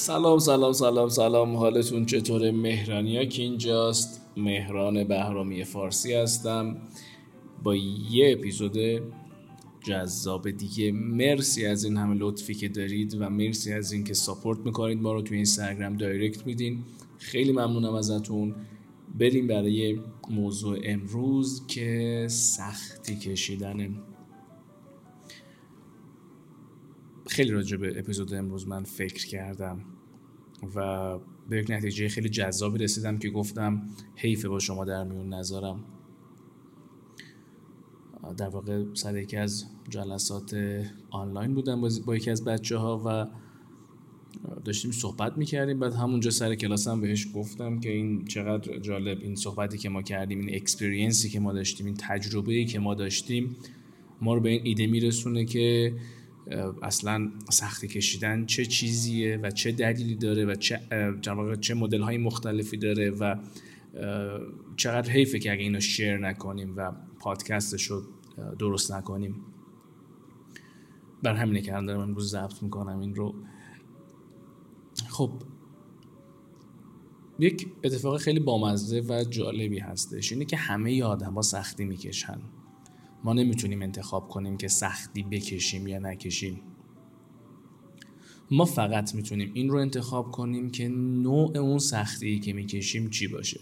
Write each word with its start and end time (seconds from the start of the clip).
سلام 0.00 0.38
سلام 0.38 0.72
سلام 0.72 1.08
سلام. 1.08 1.56
حالتون 1.56 2.06
چطوره؟ 2.06 2.52
مهرانیا 2.52 3.24
که 3.24 3.42
اینجاست. 3.42 4.20
مهران 4.36 5.04
بهرامی 5.04 5.64
فارسی 5.64 6.14
هستم. 6.14 6.76
با 7.62 7.76
یه 8.10 8.36
اپیزود 8.38 8.78
جذاب 9.84 10.50
دیگه. 10.50 10.92
مرسی 10.92 11.66
از 11.66 11.84
این 11.84 11.96
همه 11.96 12.14
لطفی 12.14 12.54
که 12.54 12.68
دارید 12.68 13.16
و 13.20 13.30
مرسی 13.30 13.72
از 13.72 13.92
این 13.92 14.04
که 14.04 14.14
ساپورت 14.14 14.58
می‌کنید 14.58 15.02
ما 15.02 15.12
رو 15.12 15.22
توی 15.22 15.36
اینستاگرام 15.36 15.96
دایرکت 15.96 16.46
میدین. 16.46 16.84
خیلی 17.18 17.52
ممنونم 17.52 17.94
ازتون. 17.94 18.54
بریم 19.18 19.46
برای 19.46 20.00
موضوع 20.30 20.78
امروز 20.84 21.66
که 21.66 22.26
سختی 22.30 23.16
کشیدنه. 23.16 23.90
خیلی 27.40 27.52
راجع 27.52 27.76
به 27.76 27.98
اپیزود 27.98 28.34
امروز 28.34 28.68
من 28.68 28.84
فکر 28.84 29.26
کردم 29.26 29.84
و 30.74 31.18
به 31.48 31.58
یک 31.58 31.70
نتیجه 31.70 32.08
خیلی 32.08 32.28
جذابی 32.28 32.78
رسیدم 32.78 33.18
که 33.18 33.30
گفتم 33.30 33.82
حیفه 34.16 34.48
با 34.48 34.58
شما 34.58 34.84
در 34.84 35.04
میون 35.04 35.34
نظارم 35.34 35.84
در 38.36 38.48
واقع 38.48 38.84
سر 38.94 39.18
یکی 39.18 39.36
از 39.36 39.64
جلسات 39.88 40.82
آنلاین 41.10 41.54
بودم 41.54 41.80
با 42.06 42.16
یکی 42.16 42.30
از 42.30 42.44
بچه 42.44 42.76
ها 42.76 43.02
و 43.06 43.26
داشتیم 44.64 44.90
صحبت 44.90 45.38
می‌کردیم. 45.38 45.78
بعد 45.78 45.92
همونجا 45.92 46.30
سر 46.30 46.54
کلاسم 46.54 47.00
بهش 47.00 47.26
گفتم 47.34 47.80
که 47.80 47.90
این 47.90 48.24
چقدر 48.24 48.78
جالب 48.78 49.18
این 49.20 49.34
صحبتی 49.34 49.78
که 49.78 49.88
ما 49.88 50.02
کردیم 50.02 50.40
این 50.40 50.54
اکسپریانسی 50.54 51.28
که 51.28 51.40
ما 51.40 51.52
داشتیم 51.52 51.86
این 51.86 51.96
تجربه 51.98 52.64
که 52.64 52.78
ما 52.78 52.94
داشتیم 52.94 53.56
ما 54.20 54.34
رو 54.34 54.40
به 54.40 54.50
این 54.50 54.60
ایده 54.64 54.86
میرسونه 54.86 55.44
که 55.44 55.94
اصلا 56.82 57.30
سختی 57.50 57.88
کشیدن 57.88 58.46
چه 58.46 58.64
چیزیه 58.64 59.36
و 59.36 59.50
چه 59.50 59.72
دلیلی 59.72 60.14
داره 60.14 60.44
و 60.44 60.54
چه 60.54 60.80
چه 61.60 61.74
مدل 61.74 62.00
های 62.00 62.18
مختلفی 62.18 62.76
داره 62.76 63.10
و 63.10 63.36
چقدر 64.76 65.10
حیفه 65.10 65.38
که 65.38 65.52
اگه 65.52 65.62
اینو 65.62 65.80
شیر 65.80 66.18
نکنیم 66.18 66.76
و 66.76 66.92
پادکستش 67.18 67.84
رو 67.84 68.02
درست 68.58 68.92
نکنیم. 68.92 69.44
بر 71.22 71.34
همینه 71.34 71.60
که 71.60 71.70
دارم 71.70 72.00
امروز 72.00 72.30
ضبط 72.30 72.62
می‌کنم 72.62 72.98
این 72.98 73.14
رو. 73.14 73.34
خب. 75.08 75.42
یک 77.38 77.68
اتفاق 77.84 78.16
خیلی 78.16 78.40
بامزه 78.40 79.00
و 79.00 79.24
جالبی 79.24 79.78
هستش. 79.78 80.32
اینه 80.32 80.44
که 80.44 80.56
همه 80.56 81.02
آدم 81.02 81.34
ها 81.34 81.42
سختی 81.42 81.84
می‌کشن. 81.84 82.38
ما 83.24 83.32
نمی‌تونیم 83.32 83.82
انتخاب 83.82 84.28
کنیم 84.28 84.56
که 84.56 84.68
سختی 84.68 85.22
بکشیم 85.22 85.86
یا 85.86 85.98
نکشیم. 85.98 86.62
ما 88.50 88.64
فقط 88.64 89.14
می‌تونیم 89.14 89.50
این 89.54 89.70
رو 89.70 89.78
انتخاب 89.78 90.30
کنیم 90.30 90.70
که 90.70 90.88
نوع 90.88 91.58
اون 91.58 91.78
سختی 91.78 92.40
که 92.40 92.52
می‌کشیم 92.52 93.10
چی 93.10 93.28
باشه. 93.28 93.60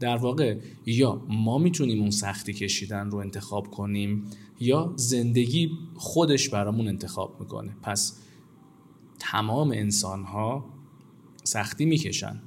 در 0.00 0.16
واقع 0.16 0.58
یا 0.86 1.26
ما 1.28 1.58
می‌تونیم 1.58 2.00
اون 2.00 2.10
سختی 2.10 2.52
کشیدن 2.52 3.10
رو 3.10 3.18
انتخاب 3.18 3.70
کنیم 3.70 4.24
یا 4.60 4.92
زندگی 4.96 5.70
خودش 5.94 6.48
برامون 6.48 6.88
انتخاب 6.88 7.40
می‌کنه. 7.40 7.76
پس 7.82 8.22
تمام 9.18 9.70
انسان 9.70 10.24
ها 10.24 10.74
سختی 11.44 11.84
می‌کشن. 11.84 12.42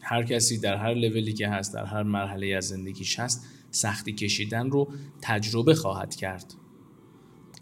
هر 0.00 0.22
کسی 0.22 0.58
در 0.58 0.76
هر 0.76 0.94
لولی 0.94 1.32
که 1.32 1.48
هست 1.48 1.74
در 1.74 1.84
هر 1.84 2.02
مرحله 2.02 2.46
از 2.46 2.68
زندگیش 2.68 3.18
هست 3.20 3.46
سختی 3.70 4.12
کشیدن 4.12 4.70
رو 4.70 4.88
تجربه 5.22 5.74
خواهد 5.74 6.14
کرد. 6.14 6.54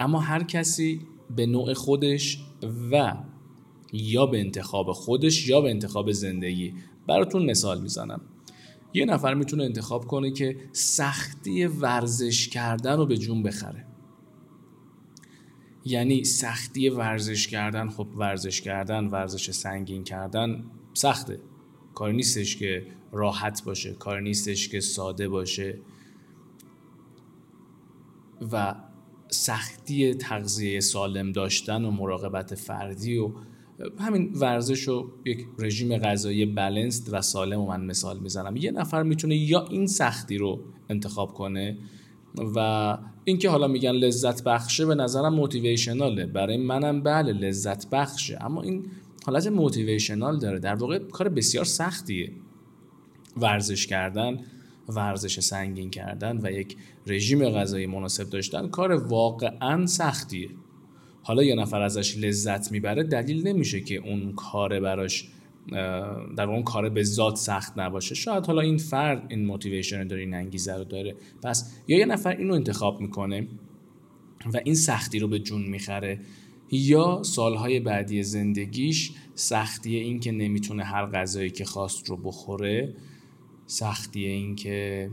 اما 0.00 0.20
هر 0.20 0.42
کسی 0.42 1.00
به 1.36 1.46
نوع 1.46 1.74
خودش 1.74 2.38
و 2.92 3.14
یا 3.92 4.26
به 4.26 4.40
انتخاب 4.40 4.92
خودش 4.92 5.48
یا 5.48 5.60
به 5.60 5.70
انتخاب 5.70 6.12
زندگی 6.12 6.74
براتون 7.06 7.50
مثال 7.50 7.80
می‌زنم. 7.80 8.20
یه 8.94 9.04
نفر 9.04 9.34
می‌تونه 9.34 9.64
انتخاب 9.64 10.06
کنه 10.06 10.30
که 10.30 10.56
سختی 10.72 11.66
ورزش 11.66 12.48
کردن 12.48 12.96
رو 12.96 13.06
به 13.06 13.16
جون 13.16 13.42
بخره. 13.42 13.86
یعنی 15.84 16.24
سختی 16.24 16.88
ورزش 16.88 17.48
کردن 17.48 17.88
خب 17.88 18.08
ورزش 18.16 18.60
کردن 18.60 19.06
ورزش 19.06 19.50
سنگین 19.50 20.04
کردن 20.04 20.64
سخته. 20.94 21.40
کار 21.94 22.12
نیستش 22.12 22.56
که 22.56 22.86
راحت 23.12 23.64
باشه 23.64 23.92
کار 23.92 24.20
نیستش 24.20 24.68
که 24.68 24.80
ساده 24.80 25.28
باشه. 25.28 25.78
و 28.52 28.74
سختی 29.28 30.14
تغذیه 30.14 30.80
سالم 30.80 31.32
داشتن 31.32 31.84
و 31.84 31.90
مراقبت 31.90 32.54
فردی 32.54 33.16
و 33.18 33.32
همین 33.98 34.32
ورزش 34.34 34.88
و 34.88 35.10
یک 35.26 35.46
رژیم 35.58 35.98
غذایی 35.98 36.46
بلنسد 36.46 37.14
و 37.14 37.22
سالم 37.22 37.60
و 37.60 37.66
من 37.66 37.84
مثال 37.84 38.18
می‌زنم. 38.18 38.56
یه 38.56 38.70
نفر 38.70 39.02
می‌تونه 39.02 39.36
یا 39.36 39.66
این 39.70 39.86
سختی 39.86 40.38
رو 40.38 40.60
انتخاب 40.88 41.34
کنه 41.34 41.78
و 42.54 42.98
اینکه 43.24 43.50
حالا 43.50 43.68
میگن 43.68 43.92
لذت 43.92 44.44
بخشه 44.44 44.86
به 44.86 44.94
نظرم 44.94 45.34
موتیویشناله 45.34 46.26
برای 46.26 46.56
منم 46.56 47.02
بله 47.02 47.32
لذت 47.32 47.90
بخشه. 47.90 48.38
اما 48.40 48.62
این 48.62 48.86
حالت 49.26 49.46
موتیویشنال 49.46 50.38
داره. 50.38 50.58
در 50.58 50.74
واقع 50.74 50.98
کار 50.98 51.28
بسیار 51.28 51.64
سختیه. 51.64 52.32
ورزش 53.36 53.86
کردن 53.86 54.40
ورزش 54.88 55.40
سنگین 55.40 55.90
کردن 55.90 56.40
و 56.42 56.50
یک 56.52 56.76
رژیم 57.06 57.50
غذایی 57.50 57.86
مناسب 57.86 58.30
داشتن 58.30 58.68
کار 58.68 58.92
واقعا 58.92 59.86
سختیه. 59.86 60.48
حالا 61.22 61.42
یه 61.42 61.54
نفر 61.54 61.82
ازش 61.82 62.16
لذت 62.18 62.72
می‌بره 62.72 63.02
دلیل 63.02 63.48
نمیشه 63.48 63.80
که 63.80 63.94
اون 63.94 64.32
کار 64.32 64.80
براش 64.80 65.28
در 66.36 66.50
اون 66.50 66.62
کار 66.62 66.88
به 66.88 67.02
ذات 67.02 67.36
سخت 67.36 67.78
نباشه. 67.78 68.14
شاید 68.14 68.46
حالا 68.46 68.60
این 68.60 68.76
فرد 68.76 69.26
این 69.28 69.46
موتیویشن 69.46 70.06
داره 70.06 70.22
این 70.22 70.34
انگیزه 70.34 70.74
رو 70.74 70.84
داره. 70.84 71.16
پس 71.42 71.72
یا 71.88 71.98
یه 71.98 72.06
نفر 72.06 72.36
اینو 72.36 72.54
انتخاب 72.54 73.00
می‌کنه 73.00 73.48
و 74.54 74.60
این 74.64 74.74
سختی 74.74 75.18
رو 75.18 75.28
به 75.28 75.38
جون 75.38 75.62
می‌خره 75.62 76.20
یا 76.70 77.22
سالهای 77.22 77.80
بعدی 77.80 78.22
زندگیش 78.22 79.12
سختی 79.34 79.96
این 79.96 80.20
که 80.20 80.32
نمی‌تونه 80.32 80.84
هر 80.84 81.06
غذایی 81.06 81.50
که 81.50 81.64
خواست 81.64 82.08
رو 82.08 82.16
بخوره 82.16 82.94
سختی 83.70 84.24
این 84.24 84.56
که 84.56 85.10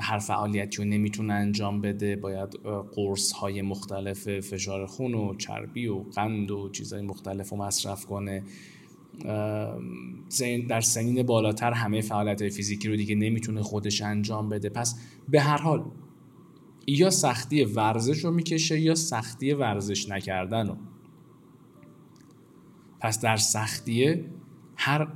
هر 0.00 0.18
فعالیتی 0.18 0.76
رو 0.76 0.84
نمی‌تونه 0.84 1.32
انجام 1.32 1.80
بده. 1.80 2.16
باید 2.16 2.48
قرص 2.94 3.32
های 3.32 3.62
مختلف 3.62 4.40
فشار 4.40 4.86
خون 4.86 5.14
و 5.14 5.34
چربی 5.34 5.86
و 5.86 5.98
قند 5.98 6.50
و 6.50 6.68
چیزهای 6.68 7.02
مختلف 7.02 7.50
رو 7.50 7.56
مصرف 7.56 8.06
کنه. 8.06 8.42
در 10.68 10.80
سنین 10.80 11.22
بالاتر 11.22 11.72
همه 11.72 12.00
فعالیت 12.00 12.48
فیزیکی 12.48 12.88
رو 12.88 12.96
دیگه 12.96 13.14
نمی‌تونه 13.14 13.62
خودش 13.62 14.02
انجام 14.02 14.48
بده. 14.48 14.68
پس 14.68 15.00
به 15.28 15.40
هر 15.40 15.62
حال 15.62 15.84
یا 16.86 17.10
سختی 17.10 17.64
ورزش 17.64 18.24
رو 18.24 18.30
می‌کشه 18.30 18.80
یا 18.80 18.94
سختی 18.94 19.52
ورزش 19.52 20.08
نکردن 20.08 20.68
رو. 20.68 20.76
پس 23.00 23.20
در 23.20 23.36
سختیه 23.36 24.24
هر 24.76 25.08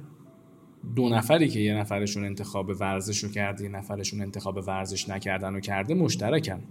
دو 0.94 1.08
نفری 1.08 1.48
که 1.48 1.60
یه 1.60 1.74
نفرشون 1.74 2.24
انتخاب 2.24 2.68
ورزش 2.80 3.24
رو 3.24 3.30
کرده 3.30 3.64
یه 3.64 3.70
نفرشون 3.70 4.20
انتخاب 4.20 4.56
ورزش 4.66 5.08
نکردن 5.08 5.54
رو 5.54 5.60
کرده 5.60 5.94
مشترکن. 5.94 6.62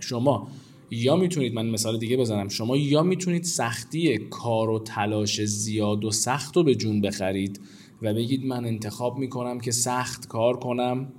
شما 0.00 0.48
یا 0.90 1.16
می‌تونید 1.16 1.54
من 1.54 1.70
مثال 1.70 1.98
دیگه 1.98 2.16
بزنم. 2.16 2.48
شما 2.48 2.76
یا 2.76 3.02
می‌تونید 3.02 3.44
سختی 3.44 4.18
کار 4.18 4.70
و 4.70 4.78
تلاش 4.78 5.44
زیاد 5.44 6.04
و 6.04 6.10
سخت 6.10 6.56
رو 6.56 6.62
به 6.62 6.74
جون 6.74 7.00
بخرید 7.00 7.60
و 8.02 8.14
بگید 8.14 8.46
من 8.46 8.64
انتخاب 8.64 9.18
می‌کنم 9.18 9.60
که 9.60 9.70
سخت 9.70 10.28
کار 10.28 10.56
کنم 10.56 11.12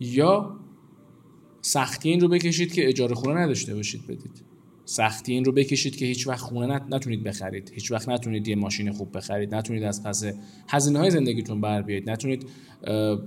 یا 0.00 0.60
سختی 1.62 2.08
این 2.08 2.20
رو 2.20 2.28
بکشید 2.28 2.72
که 2.72 2.88
اجاره 2.88 3.14
خونه 3.14 3.40
نداشته 3.40 3.74
باشید 3.74 4.06
بدید. 4.06 4.49
سختی 4.90 5.32
این 5.32 5.44
رو 5.44 5.52
بکشید 5.52 5.96
که 5.96 6.06
هیچ 6.06 6.26
وقت 6.26 6.40
خونه 6.40 6.80
نتونید 6.90 7.22
بخرید. 7.22 7.70
هیچ 7.74 7.92
وقت 7.92 8.08
نتونید 8.08 8.48
یه 8.48 8.56
ماشین 8.56 8.92
خوب 8.92 9.16
بخرید. 9.16 9.54
نتونید 9.54 9.82
از 9.82 10.02
پس 10.02 10.24
هزینه 10.68 10.98
های 10.98 11.10
زندگیتون 11.10 11.60
بر 11.60 11.82
بیایید. 11.82 12.10
نتونید 12.10 12.46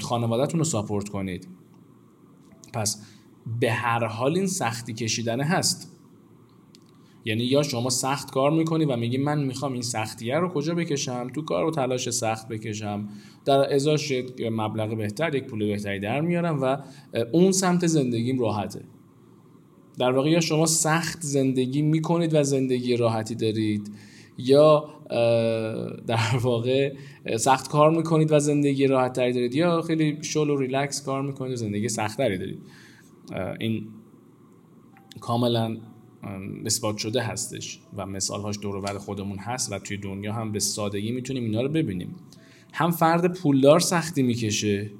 خانوادهتون 0.01 0.59
رو 0.59 0.63
ساپورت 0.63 1.09
کنید. 1.09 1.47
پس 2.73 3.05
به 3.59 3.71
هر 3.71 4.05
حال 4.05 4.35
این 4.35 4.47
سختی 4.47 4.93
کشیدن 4.93 5.41
هست. 5.41 5.91
یعنی 7.25 7.43
یا 7.43 7.63
شما 7.63 7.89
سخت 7.89 8.31
کار 8.31 8.51
می‌کنی 8.51 8.85
و 8.85 8.95
میگی 8.95 9.17
من 9.17 9.43
می‌خوام 9.43 9.73
این 9.73 9.81
سختیه 9.81 10.35
رو 10.35 10.49
کجا 10.49 10.75
بکشم؟ 10.75 11.27
تو 11.35 11.41
کار 11.41 11.65
و 11.65 11.71
تلاش 11.71 12.09
سخت 12.09 12.47
بکشم. 12.47 13.09
در 13.45 13.73
ازاش 13.73 14.13
مبلغ 14.51 14.97
بهتر 14.97 15.35
یک 15.35 15.43
پول 15.43 15.67
بهتری 15.67 15.99
در 15.99 16.21
میارم 16.21 16.61
و 16.61 16.77
اون 17.31 17.51
سمت 17.51 17.87
زندگیم 17.87 18.39
راحته. 18.39 18.81
در 19.99 20.11
واقع 20.11 20.29
یا 20.29 20.39
شما 20.39 20.65
سخت 20.65 21.21
زندگی 21.21 21.81
می‌کنید 21.81 22.33
و 22.33 22.43
زندگی 22.43 22.97
راحتی 22.97 23.35
دارید 23.35 23.91
یا 24.37 24.89
در 26.07 26.37
واقع 26.41 26.93
سخت 27.37 27.69
کار 27.69 27.91
می‌کنید 27.91 28.31
و 28.31 28.39
زندگی 28.39 28.87
راحت 28.87 29.13
تری 29.13 29.33
دارید 29.33 29.55
یا 29.55 29.81
خیلی 29.81 30.17
شل 30.23 30.49
و 30.49 30.57
ریلکس 30.57 31.03
کار 31.03 31.21
می‌کنید 31.21 31.53
و 31.53 31.55
زندگی 31.55 31.89
سخت 31.89 32.17
تری 32.17 32.37
دارید 32.37 32.59
این 33.59 33.87
کاملا 35.19 35.77
اثبات 36.65 36.97
شده 36.97 37.21
هستش 37.21 37.79
و 37.97 38.05
مثالهاش 38.05 38.55
دور 38.61 38.97
خودمون 38.97 39.37
هست 39.37 39.71
و 39.71 39.79
توی 39.79 39.97
دنیا 39.97 40.33
هم 40.33 40.51
به 40.51 40.59
سادگی 40.59 41.11
می‌تونیم 41.11 41.43
اینا 41.43 41.61
رو 41.61 41.69
ببینیم. 41.69 42.15
هم 42.73 42.91
فرد 42.91 43.33
پولدار 43.33 43.79
سختی 43.79 44.23
می‌کشه. 44.23 44.91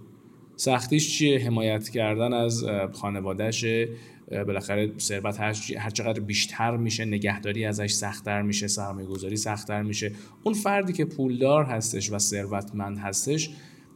سختیش 0.56 1.18
چیه؟ 1.18 1.40
حمایت 1.40 1.90
کردن 1.90 2.34
از 2.34 2.66
خانوادهشه. 2.94 3.90
بالاخره 4.32 4.94
ثروت 5.00 5.40
هر 5.78 5.90
چقدر 5.90 6.20
بیشتر 6.20 6.78
میشه 6.78 7.06
نگهداری 7.06 7.66
ازش 7.66 7.92
سختتر 7.92 8.42
میشه 8.42 8.68
سرمایه 8.68 9.08
گذاری 9.08 9.38
سختتر 9.38 9.82
میشه. 9.82 10.12
اون 10.44 10.54
فردی 10.54 10.94
که 10.94 11.06
پولدار 11.06 11.66
هستش 11.66 12.12
و 12.12 12.20
ثروتمند 12.20 12.98
هستش 12.98 13.50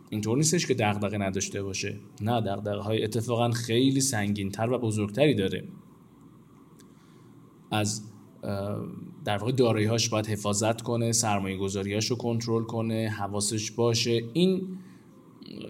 اینطور 0.10 0.38
نیستش 0.38 0.66
که 0.66 0.74
دغدغه 0.74 1.18
نداشته 1.18 1.64
باشه. 1.64 1.96
نه 2.22 2.42
دغدغه 2.42 2.82
های 2.82 3.04
اتفاقا 3.04 3.52
خیلی 3.52 4.02
سنگینتر 4.02 4.72
و 4.72 4.80
بزرگتری 4.80 5.36
داره. 5.36 5.64
از 7.72 8.02
در 9.26 9.38
واقع 9.38 9.52
دارایی 9.52 9.86
هاش 9.86 10.10
باید 10.10 10.28
حفاظت 10.28 10.82
کنه 10.82 11.12
سرمایه 11.12 11.58
گذاری 11.58 12.00
رو 12.00 12.16
کنترل 12.16 12.64
کنه 12.64 13.10
حواسش 13.10 13.72
باشه. 13.72 14.24
این 14.34 14.78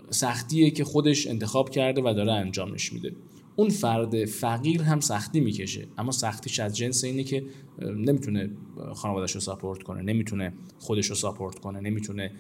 سختیه 0.09 0.69
که 0.69 0.83
خودش 0.83 1.27
انتخاب 1.27 1.69
کرده 1.69 2.01
و 2.01 2.13
داره 2.13 2.33
انجامش 2.33 2.94
میده. 2.94 3.12
اون 3.59 3.69
فرد 3.69 4.25
فقیر 4.25 4.81
هم 4.81 5.00
سختی 5.00 5.39
می‌کشه. 5.39 5.88
اما 5.98 6.12
سختیش 6.12 6.59
از 6.59 6.77
جنس 6.77 7.04
اینه 7.04 7.24
که 7.24 7.45
نمی‌تونه 7.81 8.50
خانوادش 8.95 9.31
رو 9.31 9.42
ساپورت 9.42 9.83
کنه 9.83 10.01
نمی‌تونه 10.01 10.54
خودش 10.77 11.07
رو 11.07 11.15
ساپورت 11.15 11.59
کنه 11.59 11.80
نمی‌تونه 11.80 12.31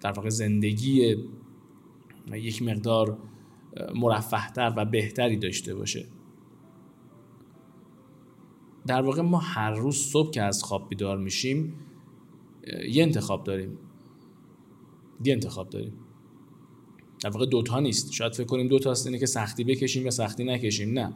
در 0.00 0.12
واقع 0.16 0.28
زندگی 0.28 1.16
یک 2.32 2.62
مقدار 2.62 3.18
مرفهتر 3.94 4.74
و 4.76 4.84
بهتری 4.84 5.36
داشته 5.36 5.74
باشه. 5.74 6.06
در 8.86 9.02
واقع 9.02 9.22
ما 9.22 9.38
هر 9.38 9.70
روز 9.70 9.96
صبح 9.96 10.30
که 10.30 10.42
از 10.42 10.62
خواب 10.62 10.88
بیدار 10.88 11.18
میشیم 11.18 11.74
یه 12.88 13.02
انتخاب 13.02 13.44
داریم. 13.44 13.78
یه 15.24 15.32
انتخاب 15.32 15.70
داریم. 15.70 15.92
در 17.24 17.30
واقع 17.30 17.46
دوتا 17.46 17.80
نیست. 17.80 18.12
شاید 18.12 18.34
فکر 18.34 18.46
کنیم 18.46 18.68
دوتا 18.68 18.90
هست 18.90 19.06
اینه 19.06 19.18
که 19.18 19.26
سختی 19.26 19.64
بکشیم 19.64 20.04
یا 20.04 20.10
سختی 20.10 20.44
نکشیم. 20.44 20.98
نه. 20.98 21.14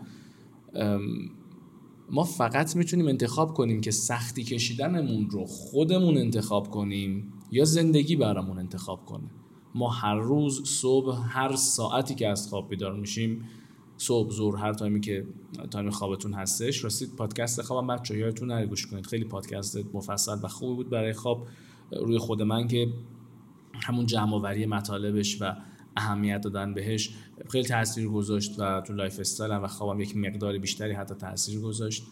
ما 2.10 2.24
فقط 2.24 2.76
می‌تونیم 2.76 3.08
انتخاب 3.08 3.54
کنیم 3.54 3.80
که 3.80 3.90
سختی 3.90 4.44
کشیدنمون 4.44 5.30
رو 5.30 5.44
خودمون 5.44 6.18
انتخاب 6.18 6.70
کنیم 6.70 7.32
یا 7.50 7.64
زندگی 7.64 8.16
برامون 8.16 8.58
انتخاب 8.58 9.04
کنه. 9.06 9.30
ما 9.74 9.90
هر 9.90 10.14
روز 10.14 10.68
صبح 10.68 11.18
هر 11.28 11.56
ساعتی 11.56 12.14
که 12.14 12.28
از 12.28 12.48
خواب 12.48 12.68
بیدار 12.68 12.96
میشیم 12.96 13.44
صبح 13.96 14.30
ظهر 14.30 14.56
هر 14.56 14.72
تایمی 14.72 15.00
که 15.00 15.26
تایم 15.70 15.90
خوابتون 15.90 16.34
هستش 16.34 16.84
راستی 16.84 17.16
پادکست 17.16 17.62
خوابم. 17.62 17.86
بچه 17.86 18.18
یادتون 18.18 18.66
گوش 18.66 18.86
کنید. 18.86 19.06
خیلی 19.06 19.24
پادکست 19.24 19.78
مفصل 19.94 20.36
و 20.42 20.48
خوبی 20.48 20.74
بود 20.74 20.90
برای 20.90 21.12
خواب. 21.12 21.46
روی 21.92 22.18
خود 22.18 22.42
من 22.42 22.68
که 22.68 22.88
همون 23.74 24.06
جمع 24.06 24.34
آوری 24.34 24.66
مطالبش 24.66 25.42
و 25.42 25.56
اهمیت 25.98 26.40
دادن 26.40 26.74
بهش. 26.74 27.10
خیلی 27.50 27.64
تاثیر 27.64 28.08
گذاشت 28.08 28.60
و 28.60 28.80
تو 28.80 28.92
lifestyle 28.92 29.52
و 29.52 29.66
خوابم 29.66 30.00
یک 30.00 30.16
مقدار 30.16 30.58
بیشتری 30.58 30.92
حتی 30.92 31.14
تاثیر 31.14 31.60
گذاشت. 31.60 32.02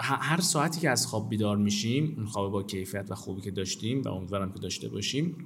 هر 0.00 0.40
ساعتی 0.40 0.80
که 0.80 0.90
از 0.90 1.06
خواب 1.06 1.28
بیدار 1.28 1.56
میشیم 1.56 2.14
اون 2.16 2.26
خواب 2.26 2.52
با 2.52 2.62
کیفیت 2.62 3.10
و 3.10 3.14
خوبی 3.14 3.40
که 3.40 3.50
داشتیم 3.50 4.02
و 4.02 4.08
امیدوارم 4.08 4.52
که 4.52 4.58
داشته 4.58 4.88
باشیم 4.88 5.36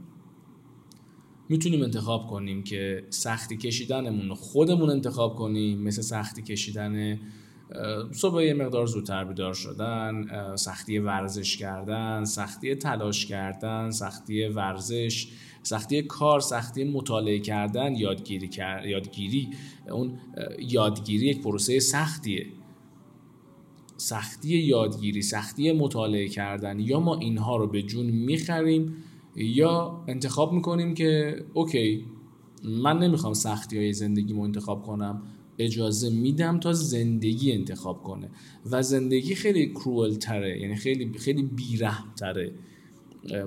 می‌تونیم 1.48 1.82
انتخاب 1.82 2.26
کنیم 2.26 2.62
که 2.62 3.06
سختی 3.10 3.56
کشیدنمون 3.56 4.28
رو 4.28 4.34
خودمون 4.34 4.90
انتخاب 4.90 5.36
کنیم 5.36 5.82
مثل 5.82 6.02
سختی 6.02 6.42
کشیدن 6.42 7.20
صبح 8.12 8.42
یه 8.42 8.54
مقدار 8.54 8.86
زودتر 8.86 9.24
بیدار 9.24 9.54
شدن 9.54 10.26
سختی 10.56 10.98
ورزش 10.98 11.56
کردن 11.56 12.24
سختی 12.24 12.74
تلاش 12.74 13.26
کردن 13.26 13.90
سختی 13.90 14.44
ورزش 14.44 15.28
سختی 15.62 16.02
کار 16.02 16.40
سختی 16.40 16.84
مطالعه 16.84 17.38
کردن 17.38 17.94
یادگیری 17.94 18.50
یادگیری 18.86 19.50
اون 19.90 20.18
یادگیری 20.58 21.26
یک 21.26 21.42
پروسه 21.42 21.80
سختیه. 21.80 22.46
سختی 23.96 24.58
یادگیری 24.58 25.22
سختی 25.22 25.72
مطالعه 25.72 26.28
کردن 26.28 26.80
یا 26.80 27.00
ما 27.00 27.18
اینها 27.18 27.56
رو 27.56 27.66
به 27.66 27.82
جون 27.82 28.06
می‌خریم 28.06 28.96
یا 29.36 30.04
انتخاب 30.08 30.52
می‌کنیم 30.52 30.94
که 30.94 31.36
اوکی 31.54 32.06
من 32.64 32.98
نمی‌خوام 32.98 33.34
سختی 33.34 33.78
های 33.78 33.92
زندگی 33.92 34.34
انتخاب 34.34 34.82
کنم. 34.82 35.22
اجازه 35.58 36.10
میدم 36.10 36.60
تا 36.60 36.72
زندگی 36.72 37.52
انتخاب 37.52 38.02
کنه. 38.02 38.30
و 38.70 38.82
زندگی 38.82 39.34
خیلی 39.34 39.70
کرول 39.70 40.14
تره 40.14 40.60
یعنی 40.60 40.76
خیلی 40.76 41.18
خیلی 41.18 41.42
بیره 41.42 42.14
تره. 42.16 42.52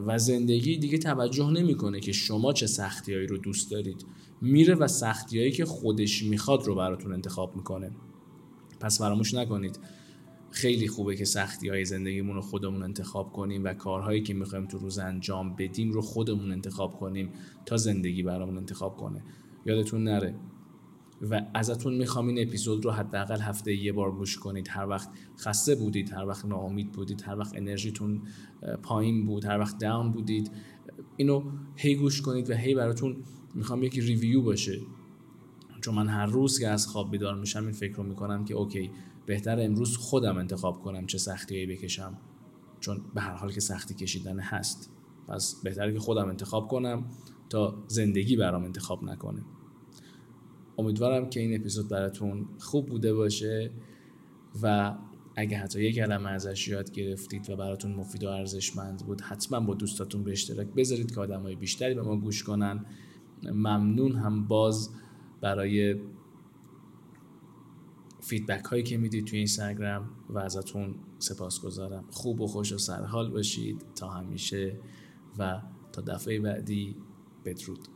و 0.07 0.17
زندگی 0.19 0.77
دیگه 0.77 0.97
توجه 0.97 1.51
نمی‌کنه 1.51 1.99
که 1.99 2.11
شما 2.11 2.53
چه 2.53 2.67
سختیهایی 2.67 3.27
رو 3.27 3.37
دوست 3.37 3.71
دارید. 3.71 4.05
میره 4.41 4.75
و 4.75 4.87
سختیهایی 4.87 5.51
که 5.51 5.65
خودش 5.65 6.23
می‌خواد 6.23 6.63
رو 6.63 6.75
براتون 6.75 7.13
انتخاب 7.13 7.55
می‌کنه. 7.55 7.91
پس 8.79 8.99
فراموش 8.99 9.33
نکنید. 9.33 9.79
خیلی 10.51 10.87
خوبه 10.87 11.15
که 11.15 11.25
سختی 11.25 11.69
های 11.69 11.85
زندگیمون 11.85 12.35
رو 12.35 12.41
خودمون 12.41 12.83
انتخاب 12.83 13.33
کنیم 13.33 13.63
و 13.63 13.73
کارهایی 13.73 14.21
که 14.21 14.33
می‌خوایم 14.33 14.65
تو 14.65 14.77
روز 14.77 14.99
انجام 14.99 15.55
بدیم 15.55 15.91
رو 15.91 16.01
خودمون 16.01 16.51
انتخاب 16.51 16.99
کنیم 16.99 17.29
تا 17.65 17.77
زندگی 17.77 18.23
برامون 18.23 18.57
انتخاب 18.57 18.97
کنه. 18.97 19.23
یادتون 19.65 20.03
نره. 20.03 20.35
و 21.21 21.41
ازتون 21.53 21.93
می‌خوام 21.93 22.27
این 22.27 22.47
اپیزود 22.47 22.85
رو 22.85 22.91
حداقل 22.91 23.39
هفته 23.39 23.75
یه 23.75 23.93
بار 23.93 24.11
گوش 24.11 24.37
کنید. 24.37 24.67
هر 24.67 24.87
وقت 24.87 25.09
خسته 25.37 25.75
بودید 25.75 26.13
هر 26.13 26.25
وقت 26.25 26.45
ناامید 26.45 26.91
بودید 26.91 27.21
هر 27.21 27.39
وقت 27.39 27.55
انرژیتون 27.55 28.21
پایین 28.83 29.25
بود 29.25 29.45
هر 29.45 29.59
وقت 29.59 29.77
داون 29.77 30.11
بودید 30.11 30.51
اینو 31.17 31.51
هی 31.75 31.95
گوش 31.95 32.21
کنید 32.21 32.49
و 32.49 32.53
هی 32.53 32.75
براتون 32.75 33.17
می‌خوام 33.55 33.83
یکی 33.83 34.01
ریویو 34.01 34.41
باشه. 34.41 34.79
چون 35.81 35.95
من 35.95 36.07
هر 36.07 36.25
روز 36.25 36.59
که 36.59 36.67
از 36.67 36.87
خواب 36.87 37.11
بیدار 37.11 37.35
میشم 37.35 37.63
این 37.63 37.71
فکر 37.71 37.95
رو 37.95 38.03
می‌کنم 38.03 38.45
که 38.45 38.53
اوکی 38.53 38.91
بهتر 39.25 39.59
امروز 39.59 39.97
خودم 39.97 40.37
انتخاب 40.37 40.81
کنم 40.81 41.05
چه 41.05 41.17
سختیایی 41.17 41.65
بکشم. 41.65 42.17
چون 42.79 43.01
به 43.13 43.21
هر 43.21 43.33
حال 43.33 43.51
که 43.51 43.59
سختی 43.59 43.93
کشیدن 43.93 44.39
هست. 44.39 44.91
پس 45.27 45.61
بهتره 45.63 45.93
که 45.93 45.99
خودم 45.99 46.27
انتخاب 46.27 46.67
کنم 46.67 47.05
تا 47.49 47.83
زندگی 47.87 48.35
برام 48.35 48.63
انتخاب 48.63 49.03
نکنه. 49.03 49.43
امیدوارم 50.77 51.29
که 51.29 51.39
این 51.39 51.59
اپیزود 51.59 51.89
براتون 51.89 52.47
خوب 52.59 52.85
بوده 52.85 53.13
باشه 53.13 53.71
و 54.61 54.95
اگه 55.35 55.57
حتی 55.57 55.83
یک 55.83 55.95
کلمه 55.95 56.29
ازش 56.29 56.67
یاد 56.67 56.91
گرفتید 56.91 57.49
و 57.49 57.55
براتون 57.55 57.95
مفید 57.95 58.23
و 58.23 58.29
ارزشمند 58.29 59.05
بود 59.05 59.21
حتما 59.21 59.59
با 59.59 59.73
دوستاتون 59.73 60.23
به 60.23 60.31
اشتراک 60.31 60.67
بذارید 60.67 61.13
که 61.13 61.19
آدمای 61.19 61.55
بیشتری 61.55 61.93
به 61.93 62.01
ما 62.01 62.17
گوش 62.17 62.43
کنن. 62.43 62.85
ممنون 63.43 64.15
هم 64.15 64.47
باز 64.47 64.89
برای 65.41 65.95
فیدبک 68.21 68.65
هایی 68.65 68.83
که 68.83 68.97
می‌دید 68.97 69.25
توی 69.25 69.37
اینستاگرام 69.37 70.09
و 70.29 70.39
ازتون 70.39 70.95
سپاس 71.19 71.61
گذارم 71.61 72.05
خوب 72.09 72.41
و 72.41 72.47
خوش 72.47 72.73
و 72.73 72.77
سرحال 72.77 73.31
باشید. 73.31 73.85
تا 73.95 74.09
همیشه 74.09 74.79
و 75.39 75.61
تا 75.91 76.01
دفعه 76.01 76.39
بعدی. 76.39 76.95
بدرود. 77.45 77.87